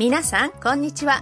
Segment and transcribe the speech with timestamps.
[0.00, 1.12] ميناسان كونيتشوا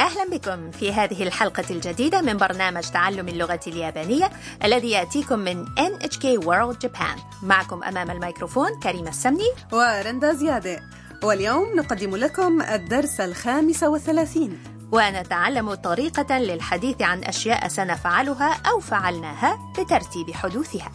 [0.00, 4.30] أهلا بكم في هذه الحلقة الجديدة من برنامج تعلم اللغة اليابانية
[4.64, 7.20] الذي يأتيكم من NHK World Japan.
[7.42, 9.50] معكم أمام الميكروفون كريمة السمني.
[9.72, 10.80] ورندا زيادة.
[11.22, 14.58] واليوم نقدم لكم الدرس الخامس والثلاثين.
[14.92, 20.92] ونتعلم طريقة للحديث عن أشياء سنفعلها أو فعلناها بترتيب حدوثها.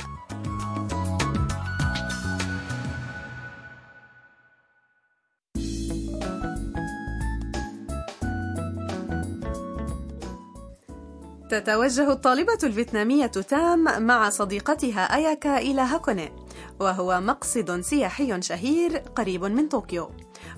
[11.51, 16.33] تتوجه الطالبة الفيتنامية تام مع صديقتها أياكا إلى هاكوني
[16.81, 20.11] وهو مقصد سياحي شهير قريب من طوكيو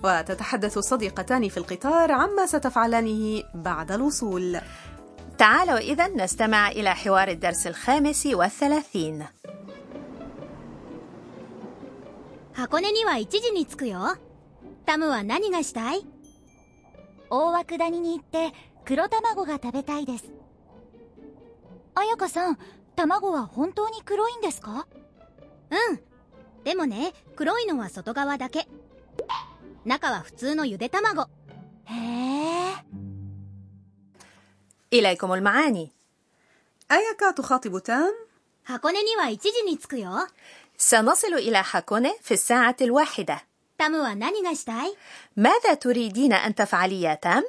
[0.04, 4.60] وتتحدث الصديقتان في القطار عما ستفعلانه بعد الوصول
[5.38, 9.26] تعالوا إذا نستمع إلى حوار الدرس الخامس والثلاثين
[12.56, 14.16] 箱根には1時に着くよ
[14.86, 16.06] タムは何がしたい
[17.28, 18.54] 大涌谷に行って
[18.86, 20.24] 黒卵が食べたいです
[21.94, 22.58] 彩香さん
[22.94, 24.86] 卵は本当に黒いんですか
[25.70, 26.00] うん
[26.64, 28.66] でもね黒いのは外側だけ
[29.84, 31.22] 中は普通のゆで卵
[31.84, 32.76] へえ
[34.92, 35.92] إليكم المعاني
[36.92, 38.14] أياكا تخاطب تام
[38.64, 40.26] 箱根には1時に着くよ
[40.78, 43.44] سنصل إلى حاكوني في الساعة الواحدة
[43.78, 44.96] タムは何がしたい
[45.36, 47.44] ماذا تريدين أن تفعلي يا تام؟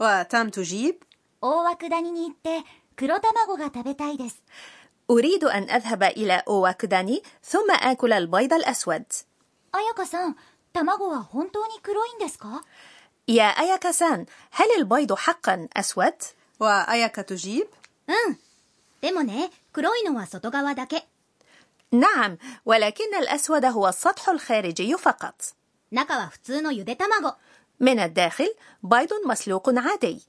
[0.00, 0.94] وتام تجيب
[1.40, 2.62] 大涌谷に行って
[2.96, 4.42] 黒卵が食べたいです
[5.10, 9.04] أريد أن أذهب إلى أوواكداني ثم آكل البيض الأسود
[9.72, 10.36] 彩香さん
[10.72, 12.62] 卵は本当に黒いんですか
[13.28, 16.14] يا أياكا سان هل البيض حقا أسود؟
[16.60, 17.66] وأياكا تجيب
[18.08, 18.36] うん
[19.00, 21.04] でもね黒いのは外側だけ
[21.92, 25.34] نعم ولكن الأسود هو السطح الخارجي فقط
[25.90, 27.36] 中は普通のゆで卵
[27.80, 30.22] من الداخل بيض مسلوق عادي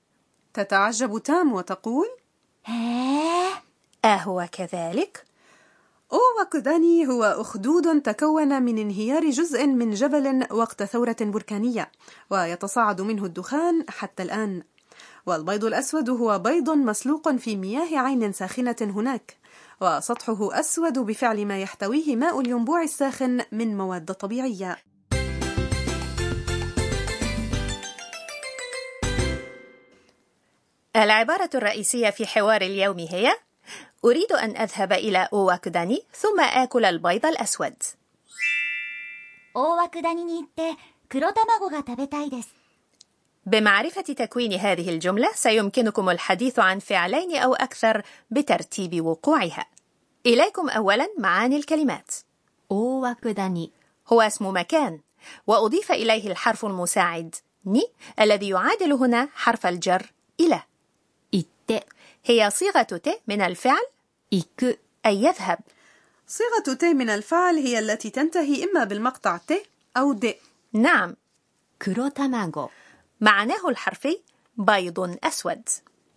[0.54, 2.14] تتعجب تام وتقول へえ
[4.05, 5.25] أهو كذلك؟
[6.13, 11.91] أوواكوداني هو أخدود تكون من انهيار جزء من جبل وقت ثورة بركانية
[12.31, 14.63] ويتصاعد منه الدخان حتى الآن.
[15.27, 19.37] والبيض الأسود هو بيض مسلوق في مياه عين ساخنة هناك
[19.81, 24.79] وسطحه أسود بفعل ما يحتويه ماء الينبوع الساخن من مواد طبيعية.
[30.96, 33.32] العبارة الرئيسية في حوار اليوم هي
[34.06, 37.76] أريد أن أذهب إلى أوواكداني ثم آكل البيض الأسود
[39.56, 40.76] 大涌谷に行って
[41.10, 42.56] 黒卵が食べたいです
[43.46, 48.02] بمعرفة تكوين هذه الجملة سيمكنكم الحديث عن فعلين أو أكثر
[48.32, 49.66] بترتيب وقوعها
[50.26, 52.12] إليكم أولا معاني الكلمات
[52.70, 53.70] 大涌谷
[54.08, 55.00] هو اسم مكان
[55.48, 57.36] وأضيف إليه الحرف المساعد
[57.66, 57.84] ني
[58.22, 60.64] الذي يعادل هنا حرف الجر إلى
[61.69, 61.85] て
[62.25, 63.83] هي صيغة て من الفعل
[64.33, 65.59] 行く أي يذهب.
[66.27, 69.53] صيغة て من الفعل هي التي تنتهي إما بالمقطع て
[69.97, 70.35] أو で.
[70.73, 71.17] نعم.
[71.83, 72.71] كرو تاماغو
[73.21, 74.21] معناه الحرفي
[74.57, 75.69] بيض أسود.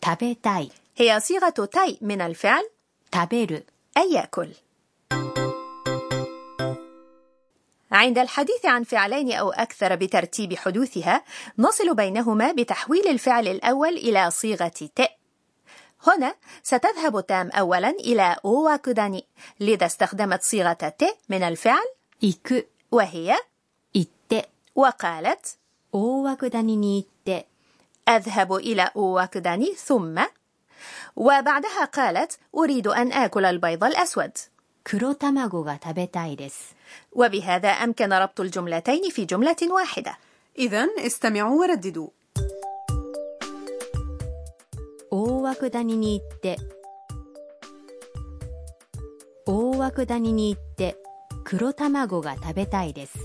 [0.02, 0.70] 食べたい.
[0.98, 2.70] هي صيغة たい من الفعل
[3.12, 3.60] 食べる.
[3.98, 4.50] أي يأكل.
[7.92, 11.24] عند الحديث عن فعلين أو أكثر بترتيب حدوثها
[11.58, 15.10] نصل بينهما بتحويل الفعل الأول إلى صيغة تأ
[16.08, 19.26] هنا ستذهب تام أولا إلى أوواكوداني
[19.60, 21.86] لذا استخدمت صيغة ت من الفعل
[22.24, 23.38] إيك وهي
[23.96, 24.46] إت
[24.76, 25.58] وقالت
[25.96, 27.46] أوواكوداني نيت
[28.10, 30.22] أذهب إلى أوواكوداني ثم
[31.16, 34.32] وبعدها قالت أريد أن آكل البيض الأسود.
[37.12, 40.18] وبهذا أمكن ربط الجملتين في جملة واحدة.
[40.58, 42.08] إذا استمعوا ورددوا.
[45.51, 46.57] 涌谷に行って
[49.45, 50.97] 大涌谷に行って
[51.45, 53.19] 黒卵が食べたいです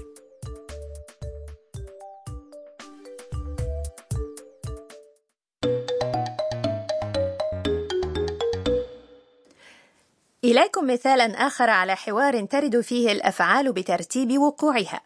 [10.44, 15.02] إليكم مثالا آخر على حوار ترد فيه الأفعال بترتيب وقوعها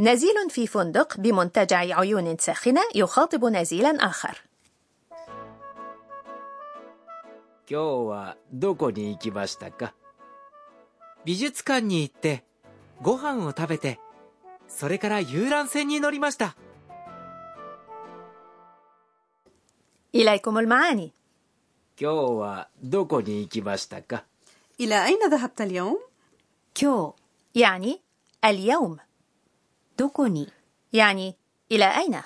[0.00, 4.42] نزيل في فندق بمنتجع عيون ساخنة يخاطب نزيلا آخر
[7.70, 9.94] 今日はどこに行きましたか
[11.24, 12.44] 美術館に行って
[13.02, 13.98] ご飯を食べて
[14.68, 16.56] それから遊覧船に乗りました
[20.14, 21.12] إليكم المعاني
[22.00, 24.24] 今日はどこに行きましたか
[24.80, 25.98] إلى أين ذهبت اليوم؟
[26.74, 27.14] 今
[27.54, 28.00] 日 يعني
[28.44, 28.98] اليوم
[29.96, 30.50] どこに
[30.92, 31.36] يعني
[31.70, 32.22] إلى أين 行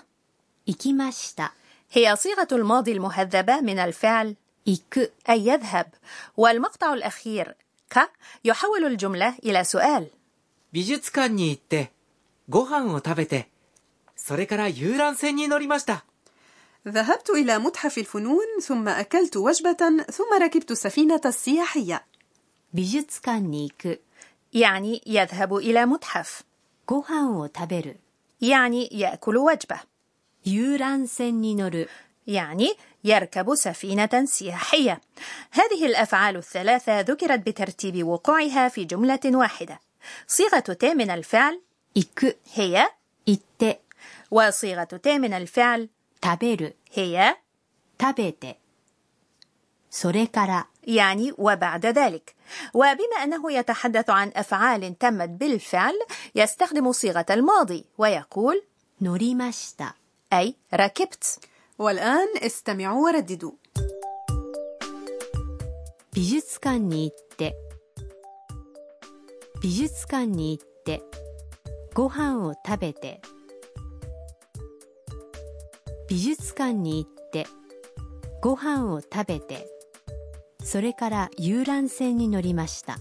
[0.67, 1.55] 行きました。
[1.90, 4.37] هي صيغة الماضي المهذبة من الفعل
[4.67, 5.12] 行く。
[5.29, 5.87] أي يذهب
[6.37, 7.55] والمقطع الأخير
[7.90, 8.11] ك
[8.44, 10.11] يحول الجملة إلى سؤال
[10.73, 11.93] 美術館に行って
[12.49, 13.49] ご飯を食べて
[14.17, 16.05] それから遊覧船に乗りました
[16.88, 22.05] ذهبت إلى متحف الفنون ثم أكلت وجبة ثم ركبت السفينة السياحية
[22.75, 24.00] 美術館に行く。
[24.52, 26.44] يعني يذهب إلى متحف
[26.87, 28.00] ご飯を食べる。
[28.40, 29.81] يعني يأكل وجبة
[30.44, 31.88] 遊覧船に乗る。
[32.26, 32.75] يعني
[33.05, 35.00] يركب سفينة سياحية
[35.50, 39.81] هذه الأفعال الثلاثة ذكرت بترتيب وقوعها في جملة واحدة
[40.26, 41.61] صيغة ت من الفعل
[41.94, 42.37] 行く。
[42.55, 42.88] هي
[43.26, 43.81] 行って。
[44.31, 45.88] وصيغة ت من الفعل
[46.25, 46.76] 食べる。
[46.93, 47.37] هي
[48.00, 48.58] 食べて。
[49.90, 50.67] それから。
[50.84, 52.34] يعني وبعد ذلك
[52.75, 55.94] وبما أنه يتحدث عن أفعال تمت بالفعل
[56.34, 58.62] يستخدم صيغة الماضي ويقول
[59.00, 59.96] 乗りました。
[60.32, 61.38] أي ركبت
[61.79, 63.52] والآن استمعوا ورددوا
[66.14, 67.56] 美術館に行って。
[69.62, 71.02] 美術館に行って。
[71.94, 73.23] ご飯を食べて。
[76.06, 77.46] 美術館に行って。
[78.43, 79.67] ご飯を食べて。
[80.62, 82.99] それから遊覧船に乗りました。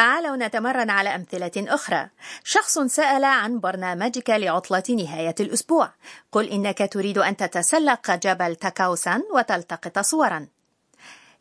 [0.00, 2.08] تعالوا نتمرن على أمثلة أخرى.
[2.44, 5.92] شخص سأل عن برنامجك لعطلة نهاية الأسبوع.
[6.32, 10.46] قل إنك تريد أن تتسلق جبل تاكاوسان وتلتقط صورا.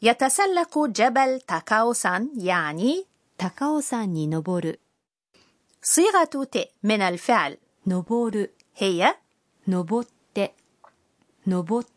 [0.02, 3.06] يتسلق جبل تاكاوسان يعني
[3.38, 4.74] تاكاوسان نوبور
[5.82, 7.58] صيغة ت من الفعل
[7.88, 8.48] نوبور
[8.78, 9.16] هي
[9.68, 10.08] نوبوت
[11.48, 11.88] نوبوت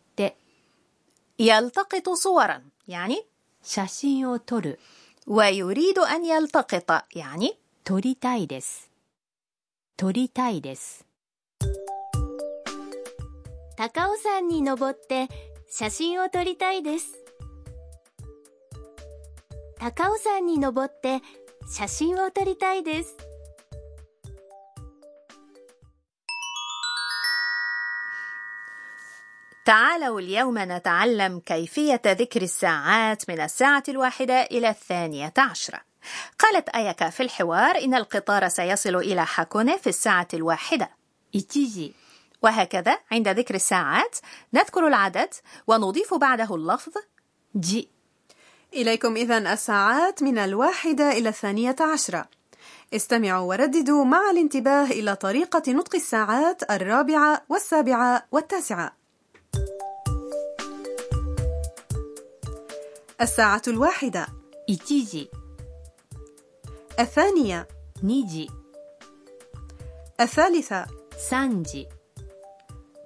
[1.39, 3.23] يلتقط صورا يعني
[3.65, 4.39] شاشين
[5.28, 8.92] ويريد أن يلتقط يعني 撮りたいです。
[9.96, 11.06] 撮りたいです。
[13.78, 15.28] 高尾山に登って
[15.70, 17.24] 写真を撮りたいです。
[19.80, 21.22] 高尾山に登って
[21.70, 23.16] 写真を撮りたいです。
[29.65, 35.81] تعالوا اليوم نتعلم كيفية ذكر الساعات من الساعة الواحدة إلى الثانية عشرة.
[36.39, 40.91] قالت أياكا في الحوار إن القطار سيصل إلى حاكوني في الساعة الواحدة.
[41.35, 41.93] 1時、
[42.43, 44.17] وهكذا عند ذكر الساعات
[44.55, 45.35] نذكر العدد
[45.67, 46.93] ونضيف بعده اللفظ
[47.67, 47.87] 時、
[48.75, 52.29] إليكم إذن الساعات من الواحدة إلى الثانية عشرة
[52.95, 59.02] استمعوا ورددوا مع الانتباه إلى طريقة نطق الساعات الرابعة والسابعة والتاسعة
[63.22, 64.28] الساعة الواحدة
[64.70, 65.28] 1時、
[67.00, 67.68] الثانية
[67.98, 68.52] 2時、
[70.22, 70.86] الثالثة
[71.30, 71.88] 3時、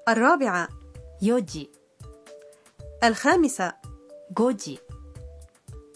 [0.09, 0.67] الرابعة
[1.23, 1.69] 4時、
[3.03, 3.73] الخامسة
[4.37, 4.79] 5時、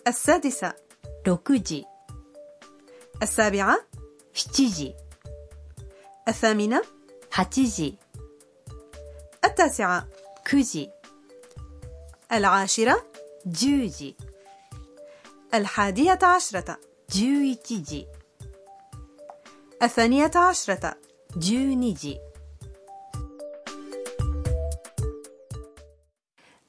[0.08, 0.74] السادسة
[1.26, 1.86] 6時、
[3.24, 3.78] السابعة
[4.34, 4.94] 7時、
[6.28, 6.82] الثامنة
[7.32, 7.94] 8時、
[9.46, 10.08] التاسعة
[10.46, 10.90] 9時、
[12.32, 13.09] العاشرة
[13.46, 14.16] 10時、
[15.54, 16.78] الحادية عشرة
[17.10, 18.06] 11時、
[19.84, 20.98] الثانية عشرة
[21.38, 22.18] 12時、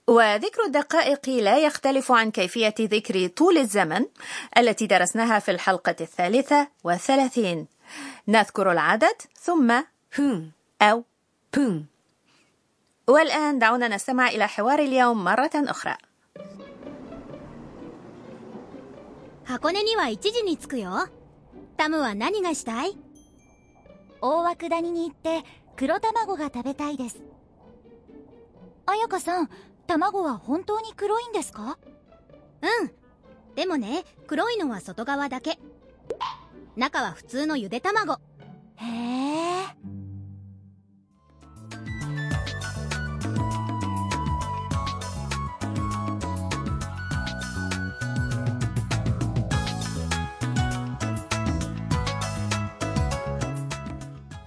[0.07, 4.07] وذكر الدقائق لا يختلف عن كيفية ذكر طول الزمن
[4.59, 7.67] التي درسناها في الحلقة الثالثة والثلاثين
[8.29, 9.81] نذكر العدد ثم
[10.11, 10.53] 分、
[10.83, 11.05] أو
[11.57, 11.87] 分、
[13.09, 15.97] والآن دعونا نستمع إلى حوار اليوم مرة أخرى
[19.44, 21.08] 箱根には1時に着くよ。
[21.78, 22.98] タムは何がしたい？
[24.22, 25.44] 大涌谷に行って
[25.76, 27.22] 黒卵が食べたいです。
[28.86, 29.50] 彩香さん、
[29.88, 31.78] 卵は本当に黒いんですか？
[32.82, 32.92] うん。
[33.56, 35.60] でもね、黒いのは外側だけ。
[36.76, 38.14] 中は普通のゆで卵。
[38.14, 39.66] へえ。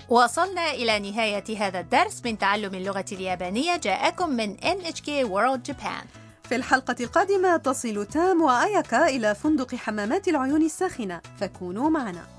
[0.08, 3.76] وصلنا إلى نهاية هذا الدرس من تعلم اللغة اليابانية.
[3.76, 6.06] جاءكم من NHK World Japan.
[6.49, 11.20] في الحلقة القادمة تصل تام وأياكا إلى فندق حمامات العيون الساخنة.
[11.40, 12.33] فكونوا معنا.